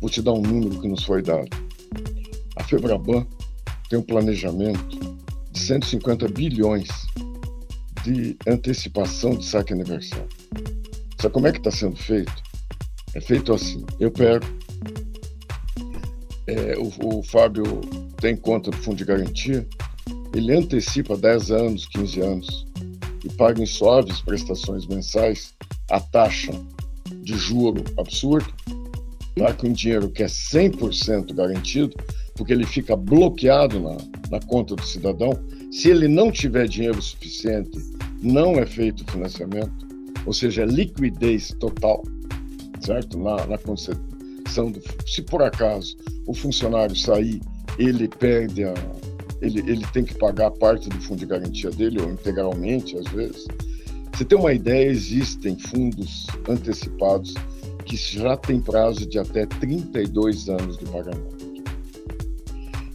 [0.02, 1.48] vou te dar um número que nos foi dado.
[2.56, 3.24] A Febraban
[3.88, 4.98] tem um planejamento
[5.52, 6.88] de 150 bilhões
[8.02, 10.28] de antecipação de saque aniversário.
[11.20, 12.34] Sabe como é que está sendo feito?
[13.14, 14.44] É feito assim: eu pego,
[16.48, 17.62] é, o, o Fábio
[18.20, 19.64] tem conta do fundo de garantia,
[20.34, 22.66] ele antecipa 10 anos, 15 anos
[23.24, 25.54] e paga em suaves prestações mensais
[25.88, 26.50] a taxa
[27.22, 28.52] de juro absurdo,
[29.37, 29.53] tá?
[29.55, 31.97] com dinheiro que é 100% garantido,
[32.35, 33.97] porque ele fica bloqueado na,
[34.31, 35.33] na conta do cidadão.
[35.71, 37.79] Se ele não tiver dinheiro suficiente,
[38.23, 39.87] não é feito financiamento,
[40.27, 42.03] ou seja, é liquidez total,
[42.81, 43.18] certo?
[43.18, 44.81] Na, na concessão do.
[45.07, 47.40] Se por acaso o funcionário sair,
[47.79, 48.75] ele perde a,
[49.40, 53.47] ele, ele tem que pagar parte do fundo de garantia dele, ou integralmente, às vezes.
[54.12, 57.35] Você tem uma ideia, existem fundos antecipados
[57.92, 61.52] que já têm prazo de até 32 anos de pagamento.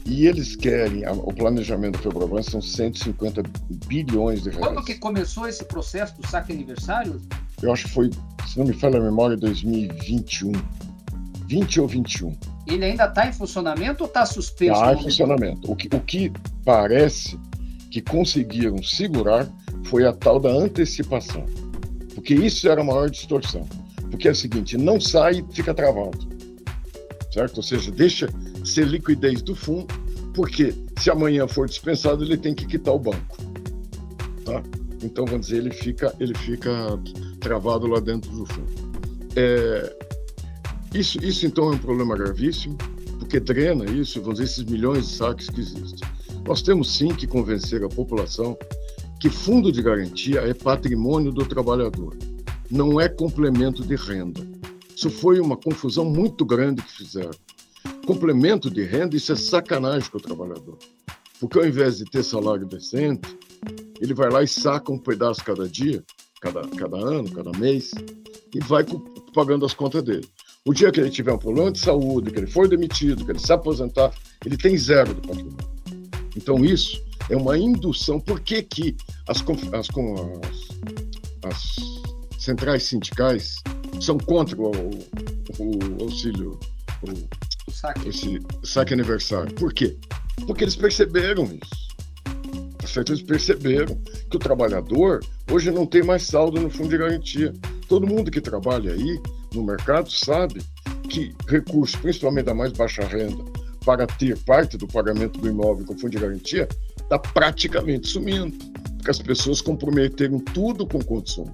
[0.07, 3.43] E eles querem, o planejamento da Febraban são 150
[3.85, 4.65] bilhões de reais.
[4.65, 7.21] Quando que começou esse processo do saque aniversário?
[7.61, 8.09] Eu acho que foi,
[8.47, 10.51] se não me falha a memória, 2021.
[11.49, 12.35] 20 ou 21
[12.67, 14.73] ele ainda está em funcionamento ou está suspenso?
[14.73, 15.71] Está em funcionamento.
[15.71, 16.29] O que, o que
[16.65, 17.39] parece
[17.89, 19.47] que conseguiram segurar
[19.85, 21.45] foi a tal da antecipação.
[22.13, 23.65] Porque isso era a maior distorção.
[24.09, 26.17] Porque é o seguinte, não sai fica travado.
[27.31, 27.57] Certo?
[27.57, 28.27] Ou seja, deixa
[28.63, 29.87] ser liquidez do fundo,
[30.33, 33.37] porque se amanhã for dispensado, ele tem que quitar o banco.
[34.43, 34.63] Tá?
[35.03, 36.99] Então, vamos dizer, ele fica, ele fica
[37.39, 38.87] travado lá dentro do fundo.
[39.35, 39.95] É,
[40.93, 42.75] isso, isso então é um problema gravíssimo,
[43.19, 46.07] porque drena isso, vamos dizer, esses milhões de saques que existem.
[46.45, 48.57] Nós temos sim que convencer a população
[49.19, 52.15] que fundo de garantia é patrimônio do trabalhador,
[52.69, 54.41] não é complemento de renda.
[54.95, 57.31] Isso foi uma confusão muito grande que fizeram.
[58.05, 60.77] Complemento de renda, isso é sacanagem com o trabalhador.
[61.39, 63.37] Porque ao invés de ter salário decente,
[64.01, 66.03] ele vai lá e saca um pedaço cada dia,
[66.41, 67.91] cada, cada ano, cada mês,
[68.53, 68.83] e vai
[69.33, 70.27] pagando as contas dele.
[70.65, 73.39] O dia que ele tiver um problema de saúde, que ele for demitido, que ele
[73.39, 74.11] se aposentar,
[74.45, 75.57] ele tem zero do patrimônio.
[76.35, 78.19] Então, isso é uma indução.
[78.19, 79.41] Por que, que as,
[79.73, 79.87] as, as,
[81.43, 81.96] as
[82.47, 83.61] centrais sindicais
[83.99, 84.71] são contra o,
[85.59, 86.57] o auxílio,
[87.03, 88.07] o, o saque.
[88.07, 89.53] Esse saque aniversário?
[89.55, 89.97] Por quê?
[90.45, 91.87] Porque eles perceberam isso.
[92.77, 93.11] Tá certo?
[93.11, 95.19] Eles perceberam que o trabalhador
[95.51, 97.53] hoje não tem mais saldo no fundo de garantia.
[97.89, 99.21] Todo mundo que trabalha aí
[99.53, 100.61] no mercado sabe
[101.09, 103.43] que recursos, principalmente da mais baixa renda,
[103.83, 106.67] para ter parte do pagamento do imóvel com fundo de garantia,
[107.01, 108.57] está praticamente sumindo,
[108.95, 111.51] porque as pessoas comprometeram tudo com o consumo.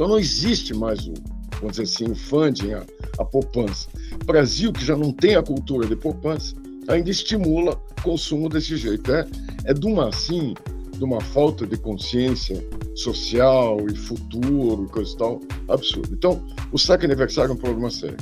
[0.00, 1.12] Então não existe mais o,
[1.60, 2.82] vamos dizer assim, o funding, a,
[3.18, 3.86] a poupança.
[4.14, 6.56] O Brasil, que já não tem a cultura de poupança,
[6.88, 9.12] ainda estimula consumo desse jeito.
[9.12, 9.26] É,
[9.66, 10.54] é de uma, assim,
[10.96, 16.14] de uma falta de consciência social e futuro e coisa e tal, absurdo.
[16.14, 18.16] Então, o saque aniversário é um problema sério.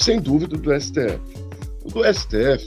[0.00, 1.20] Sem dúvida do STF.
[1.84, 2.66] O do STF,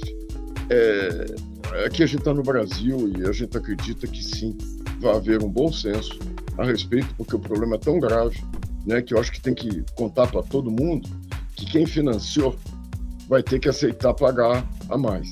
[0.69, 4.55] é, aqui a gente está no Brasil e a gente acredita que sim,
[4.99, 6.19] vai haver um bom senso
[6.57, 8.43] a respeito, porque o problema é tão grave,
[8.85, 11.09] né, que eu acho que tem que contar para todo mundo
[11.55, 12.55] que quem financiou
[13.27, 15.31] vai ter que aceitar pagar a mais.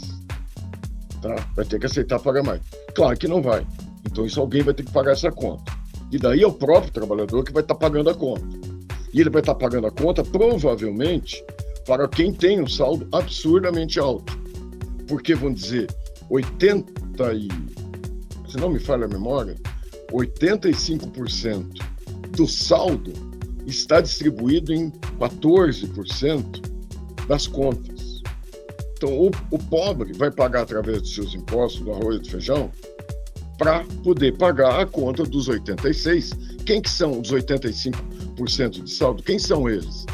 [1.21, 1.36] Tá?
[1.55, 2.62] Vai ter que aceitar pagar mais.
[2.95, 3.65] Claro que não vai.
[4.05, 5.71] Então isso alguém vai ter que pagar essa conta.
[6.12, 8.47] E daí é o próprio trabalhador que vai estar tá pagando a conta.
[9.13, 11.43] E ele vai estar tá pagando a conta provavelmente
[11.86, 14.38] para quem tem um saldo absurdamente alto.
[15.08, 15.88] Porque, vamos dizer,
[16.29, 17.47] 80 e...
[18.47, 19.55] Se não me falha a memória,
[20.12, 21.82] 85%
[22.36, 23.13] do saldo
[23.65, 26.62] está distribuído em 14%
[27.28, 28.22] das contas.
[28.98, 32.72] Então, o, o, pobre vai pagar através dos seus impostos, do arroz e do feijão,
[33.58, 36.32] para poder pagar a conta dos 86.
[36.65, 39.24] Quem que são os 85% de saldo?
[39.24, 40.06] Quem são eles?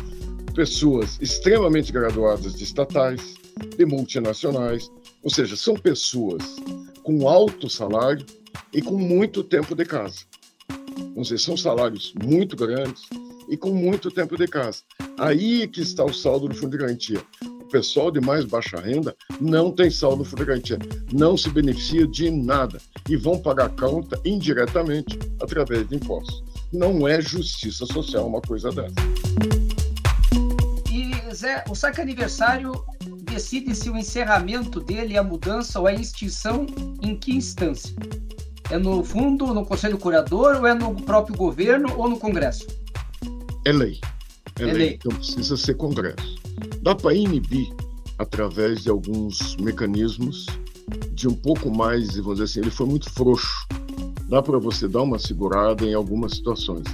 [0.54, 3.36] Pessoas extremamente graduadas de estatais,
[3.78, 4.92] de multinacionais,
[5.24, 6.44] ou seja, são pessoas
[7.04, 8.26] com alto salário
[8.74, 10.20] e com muito tempo de casa.
[11.24, 13.04] Seja, são salários muito grandes
[13.50, 14.82] e com muito tempo de casa.
[15.18, 17.22] Aí que está o saldo do fundo de garantia.
[17.44, 20.80] O pessoal de mais baixa renda não tem saldo do fundo de garantia,
[21.12, 26.44] não se beneficia de nada e vão pagar conta indiretamente através de impostos.
[26.72, 28.96] Não é justiça social uma coisa dessa.
[30.92, 32.74] E Zé, o saque aniversário
[33.24, 36.66] decide se o encerramento dele, a mudança ou a extinção
[37.02, 37.94] em que instância?
[38.70, 42.66] É no fundo, no Conselho Curador, ou é no próprio governo ou no Congresso?
[43.64, 44.00] É lei.
[44.60, 44.74] É, é lei.
[44.74, 44.94] lei.
[44.96, 46.36] Então precisa ser Congresso.
[46.82, 47.70] Dá para inibir
[48.18, 50.46] através de alguns mecanismos
[51.14, 53.68] de um pouco mais, vamos dizer assim, ele foi muito frouxo.
[54.30, 56.86] Dá para você dar uma segurada em algumas situações.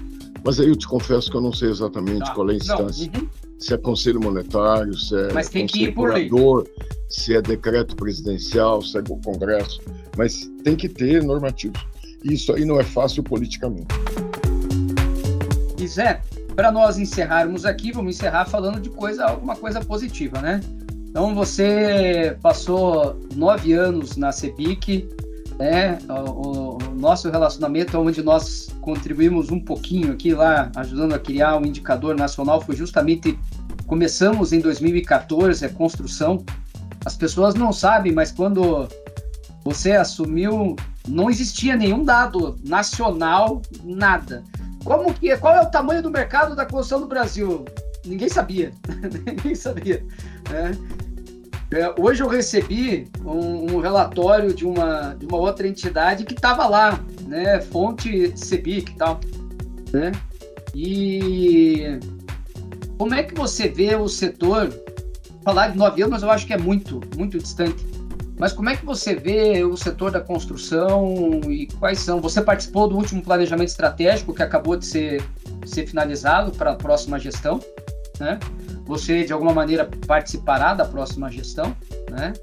[0.43, 2.33] Mas aí eu te confesso que eu não sei exatamente tá.
[2.33, 3.11] qual é a instância.
[3.15, 3.27] Uhum.
[3.61, 6.73] Se é Conselho Monetário, se é Mas tem que ir por Curador, lei.
[7.07, 9.79] se é decreto presidencial, se é o Congresso.
[10.17, 11.79] Mas tem que ter normativos.
[12.23, 13.85] Isso aí não é fácil politicamente.
[15.79, 16.21] E Zé,
[16.55, 20.59] para nós encerrarmos aqui, vamos encerrar falando de coisa, alguma coisa positiva, né?
[21.07, 25.07] Então você passou nove anos na CEBIC,
[25.59, 25.99] né?
[26.09, 31.65] O, o, nosso relacionamento, onde nós contribuímos um pouquinho aqui lá, ajudando a criar um
[31.65, 33.37] indicador nacional, foi justamente
[33.87, 36.45] começamos em 2014 a construção.
[37.03, 38.87] As pessoas não sabem, mas quando
[39.65, 40.75] você assumiu,
[41.07, 44.43] não existia nenhum dado nacional, nada.
[44.83, 47.65] Como que, qual é o tamanho do mercado da construção no Brasil?
[48.05, 48.71] Ninguém sabia,
[49.25, 50.05] ninguém sabia.
[50.49, 50.71] Né?
[51.73, 56.67] É, hoje eu recebi um, um, relatório de uma, de uma outra entidade que estava
[56.67, 57.61] lá, né?
[57.61, 59.21] Fonte CEBIC e tal,
[59.93, 60.11] né?
[60.75, 61.97] E
[62.97, 64.69] como é que você vê o setor?
[65.43, 67.83] Falar de nove anos, eu acho que é muito, muito distante.
[68.37, 72.19] Mas como é que você vê o setor da construção e quais são?
[72.21, 75.23] Você participou do último planejamento estratégico que acabou de ser,
[75.65, 77.59] ser finalizado para a próxima gestão,
[78.21, 78.39] né?
[78.85, 81.75] Você, de alguma maneira, participará da próxima gestão,
[82.09, 82.33] né?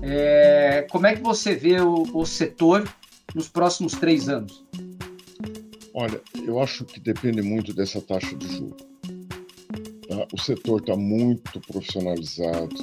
[0.00, 2.88] É, como é que você vê o, o setor
[3.34, 4.64] nos próximos três anos?
[5.94, 8.82] Olha, eu acho que depende muito dessa taxa de juros.
[10.08, 10.26] Tá?
[10.32, 12.74] O setor está muito profissionalizado,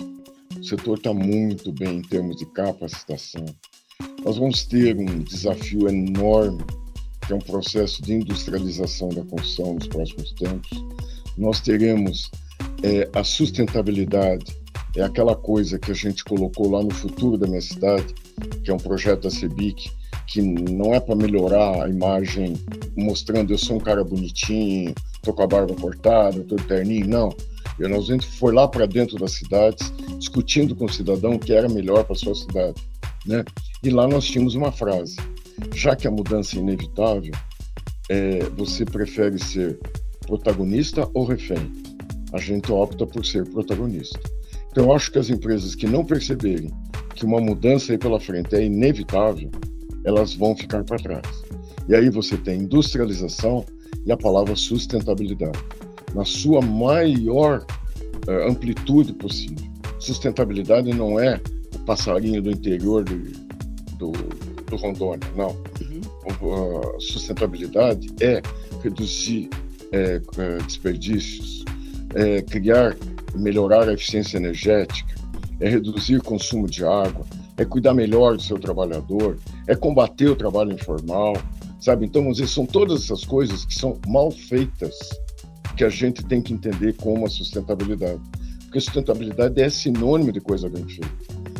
[0.57, 3.45] o setor está muito bem em termos de capacitação.
[4.23, 6.63] Nós vamos ter um desafio enorme,
[7.25, 10.98] que é um processo de industrialização da construção nos próximos tempos.
[11.39, 12.29] Nós teremos
[12.83, 14.53] é, a sustentabilidade,
[14.93, 18.13] é aquela coisa que a gente colocou lá no futuro da minha cidade,
[18.61, 19.89] que é um projeto da CEBIC,
[20.27, 22.55] que não é para melhorar a imagem
[22.97, 27.35] mostrando eu sou um cara bonitinho, tô com a barba cortada, tô terninho, não.
[27.79, 31.69] E nós foi lá para dentro das cidades, discutindo com o cidadão o que era
[31.69, 32.83] melhor para sua cidade,
[33.25, 33.45] né?
[33.81, 35.15] E lá nós tínhamos uma frase:
[35.73, 37.33] já que a mudança é inevitável,
[38.09, 39.79] é, você prefere ser
[40.29, 41.73] protagonista ou refém?
[42.31, 44.19] A gente opta por ser protagonista.
[44.71, 46.71] Então, eu acho que as empresas que não perceberem
[47.15, 49.49] que uma mudança aí pela frente é inevitável,
[50.05, 51.27] elas vão ficar para trás.
[51.87, 53.65] E aí você tem industrialização
[54.05, 55.59] e a palavra sustentabilidade
[56.13, 57.65] na sua maior
[58.27, 59.67] uh, amplitude possível.
[59.99, 61.41] Sustentabilidade não é
[61.75, 63.17] o passarinho do interior do,
[63.97, 64.11] do,
[64.67, 65.49] do Rondônia, não.
[65.49, 66.95] Uhum.
[66.95, 68.41] A sustentabilidade é
[68.83, 69.49] reduzir
[69.91, 71.63] é, é, desperdícios,
[72.15, 72.95] é criar,
[73.35, 75.15] melhorar a eficiência energética,
[75.59, 77.25] é reduzir o consumo de água,
[77.57, 79.37] é cuidar melhor do seu trabalhador,
[79.67, 81.33] é combater o trabalho informal,
[81.79, 82.05] sabe?
[82.05, 84.97] Então, vamos dizer, são todas essas coisas que são mal feitas
[85.75, 88.21] que a gente tem que entender como a sustentabilidade.
[88.63, 91.09] Porque sustentabilidade é sinônimo de coisa bem feita,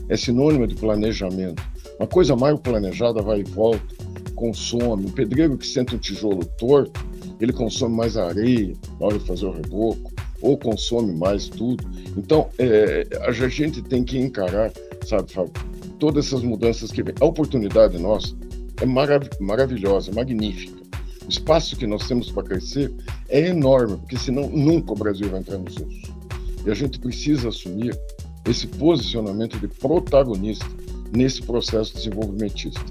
[0.08, 1.62] é sinônimo de planejamento.
[2.00, 3.96] Uma coisa mal planejada vai e volta,
[4.36, 5.06] consome.
[5.06, 7.04] Um pedreiro que senta um tijolo torto,
[7.40, 10.12] ele consome mais areia na hora de fazer o reboco,
[10.42, 11.84] ou consome mais tudo.
[12.18, 14.72] Então, é, a gente tem que encarar,
[15.06, 15.52] sabe, Fábio,
[16.00, 17.14] todas essas mudanças que vem.
[17.20, 18.36] A oportunidade nossa
[18.82, 20.80] é marav maravilhosa, magnífica.
[21.26, 22.92] O espaço que nós temos para crescer
[23.28, 26.10] é enorme, porque senão nunca o Brasil vai entrar nos eixos.
[26.66, 27.98] E a gente precisa assumir
[28.48, 30.66] esse posicionamento de protagonista
[31.16, 32.82] nesse processo desenvolvimentista.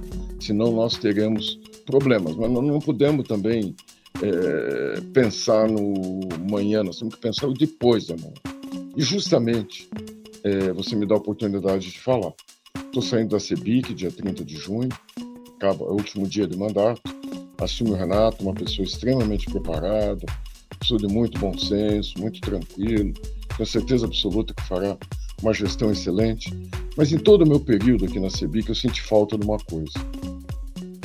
[0.41, 2.37] Senão nós teremos problemas.
[2.37, 3.75] Mas nós não podemos também
[4.23, 8.35] é, pensar no manhã, nós temos que pensar o depois da manhã.
[8.97, 9.89] E justamente
[10.43, 12.33] é, você me dá a oportunidade de falar.
[12.87, 14.89] Estou saindo da CEBIC dia 30 de junho,
[15.57, 17.03] acaba, é o último dia de mandato.
[17.61, 20.25] Assume o Renato, uma pessoa extremamente preparada,
[20.79, 23.13] pessoa de muito bom senso, muito tranquilo,
[23.57, 24.97] tenho certeza absoluta que fará
[25.43, 26.53] uma gestão excelente.
[26.97, 29.93] Mas em todo o meu período aqui na CEBIC, eu senti falta de uma coisa,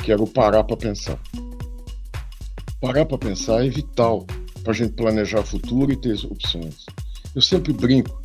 [0.02, 1.18] que era o parar para pensar.
[2.84, 4.26] Parar para pensar é vital
[4.62, 6.84] para a gente planejar o futuro e ter opções.
[7.34, 8.22] Eu sempre brinco,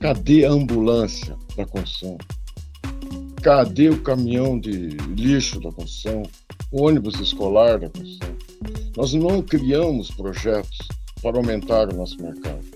[0.00, 2.18] cadê a ambulância da construção?
[3.40, 6.24] Cadê o caminhão de lixo da construção?
[6.72, 8.36] O ônibus escolar da construção?
[8.96, 10.78] Nós não criamos projetos
[11.22, 12.66] para aumentar o nosso mercado.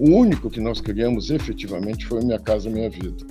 [0.00, 3.24] O único que nós criamos efetivamente foi Minha Casa Minha Vida.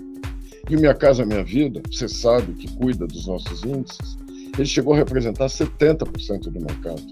[0.69, 4.17] E Minha Casa Minha Vida, você sabe que cuida dos nossos índices,
[4.57, 7.03] ele chegou a representar 70% do mercado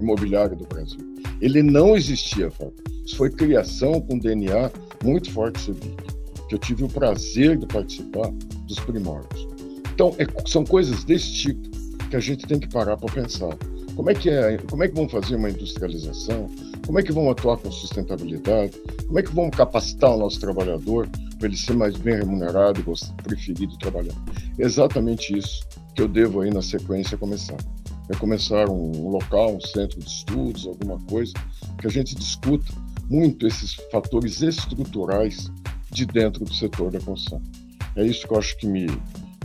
[0.00, 0.98] imobiliário do Brasil.
[1.40, 2.74] Ele não existia, Fábio.
[3.04, 4.70] Isso foi criação com DNA
[5.04, 6.16] muito forte Civic
[6.48, 8.30] que eu tive o prazer de participar
[8.66, 9.48] dos primórdios.
[9.92, 11.68] Então, é, são coisas desse tipo
[12.08, 13.56] que a gente tem que parar para pensar.
[13.94, 16.48] Como é que é, como é que vamos fazer uma industrialização?
[16.84, 18.78] Como é que vamos atuar com sustentabilidade?
[19.06, 21.08] Como é que vamos capacitar o nosso trabalhador
[21.38, 22.82] para ele ser mais bem remunerado
[23.22, 24.14] preferido trabalhar?
[24.58, 27.56] Exatamente isso que eu devo aí na sequência começar.
[28.08, 31.32] É começar um local, um centro de estudos, alguma coisa
[31.78, 32.72] que a gente discuta
[33.10, 35.50] muito esses fatores estruturais
[35.90, 37.42] de dentro do setor da construção.
[37.96, 38.86] É isso que eu acho que me,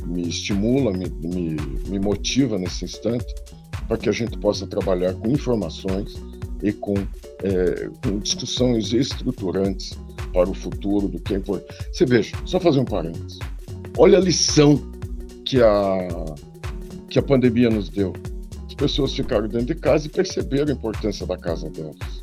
[0.05, 1.55] me estimula, me, me,
[1.87, 3.33] me motiva nesse instante,
[3.87, 6.13] para que a gente possa trabalhar com informações
[6.61, 6.95] e com,
[7.43, 9.97] é, com discussões estruturantes
[10.33, 11.73] para o futuro do que importante.
[11.91, 13.39] Você veja, só fazer um parênteses.
[13.97, 14.81] Olha a lição
[15.45, 16.07] que a,
[17.09, 18.13] que a pandemia nos deu.
[18.67, 22.21] As pessoas ficaram dentro de casa e perceberam a importância da casa delas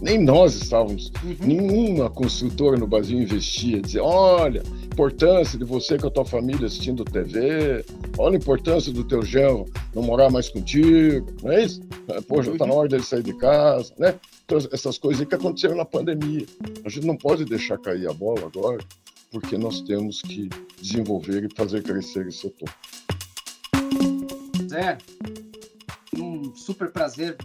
[0.00, 1.36] nem nós estávamos, uhum.
[1.40, 7.04] nenhuma construtora no Brasil investia, dizia, olha, importância de você com a tua família assistindo
[7.04, 7.84] TV,
[8.18, 11.80] olha a importância do teu genro não morar mais contigo, não é isso?
[12.26, 14.14] Pô, já está na hora dele sair de casa, né?
[14.72, 16.46] Essas coisas que aconteceram na pandemia.
[16.84, 18.82] A gente não pode deixar cair a bola agora,
[19.30, 20.48] porque nós temos que
[20.80, 22.68] desenvolver e fazer crescer esse setor.
[24.68, 24.98] Zé,
[26.18, 27.36] um super prazer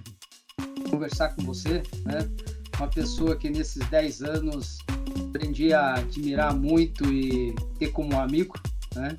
[0.89, 2.29] conversar com você, né?
[2.77, 4.79] Uma pessoa que nesses 10 anos
[5.29, 8.55] aprendi a admirar muito e ter como amigo,
[8.95, 9.15] né?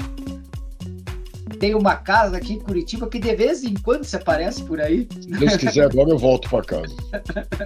[1.59, 5.09] Tem uma casa aqui em Curitiba que de vez em quando se aparece por aí.
[5.11, 6.94] Se Deus quiser, agora eu volto para casa.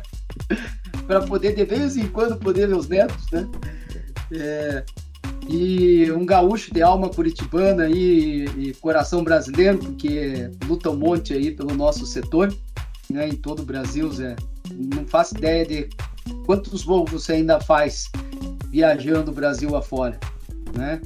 [1.06, 3.48] para poder, de vez em quando, poder ver os netos, né?
[4.32, 4.84] É,
[5.48, 11.50] e um gaúcho de alma curitibana e, e coração brasileiro, porque luta um monte aí
[11.50, 12.54] pelo nosso setor
[13.10, 14.36] né, em todo o Brasil, Zé.
[14.72, 15.88] Não faço ideia de
[16.46, 18.10] quantos voos você ainda faz
[18.70, 20.18] viajando o Brasil afora,
[20.76, 21.00] né?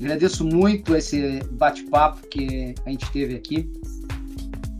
[0.00, 3.70] Agradeço muito esse bate-papo que a gente teve aqui.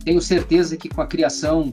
[0.05, 1.73] Tenho certeza que com a criação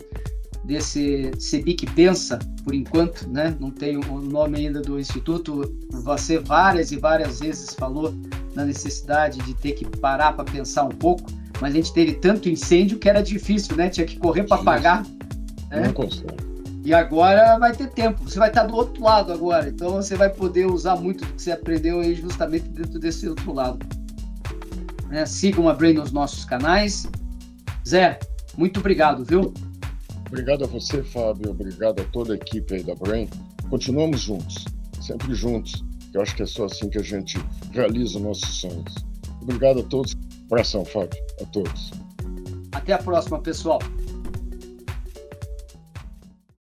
[0.66, 3.56] desse CEBIC Pensa, por enquanto, né?
[3.58, 5.78] Não tenho o nome ainda do instituto.
[6.04, 8.14] Você várias e várias vezes falou
[8.54, 11.32] na necessidade de ter que parar para pensar um pouco
[11.62, 13.90] mas a gente teve tanto incêndio que era difícil, né?
[13.90, 15.06] Tinha que correr para apagar.
[15.70, 15.88] Né?
[15.88, 16.28] Não consegue.
[16.88, 18.24] E agora vai ter tempo.
[18.24, 19.68] Você vai estar do outro lado agora.
[19.68, 23.52] Então você vai poder usar muito do que você aprendeu aí justamente dentro desse outro
[23.52, 23.86] lado.
[25.10, 25.26] Né?
[25.26, 27.06] Sigam a Brain nos nossos canais.
[27.86, 28.18] Zé,
[28.58, 29.54] muito obrigado, viu?
[30.28, 31.52] Obrigado a você, Fábio.
[31.52, 33.28] Obrigado a toda a equipe aí da Brain.
[33.70, 34.64] Continuamos juntos.
[35.02, 35.84] sempre juntos.
[36.14, 37.38] Eu acho que é só assim que a gente
[37.74, 38.96] realiza nossos sonhos.
[39.42, 40.16] Obrigado a todos.
[40.46, 41.22] Abração, Fábio.
[41.42, 41.92] A todos.
[42.72, 43.80] Até a próxima, pessoal.